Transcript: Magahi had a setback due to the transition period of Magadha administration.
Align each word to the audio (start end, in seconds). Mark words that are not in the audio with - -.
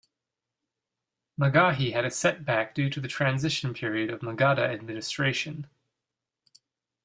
Magahi 1.39 1.93
had 1.93 2.05
a 2.05 2.09
setback 2.09 2.73
due 2.73 2.89
to 2.89 2.99
the 2.99 3.07
transition 3.07 3.71
period 3.71 4.09
of 4.09 4.21
Magadha 4.21 4.63
administration. 4.63 5.67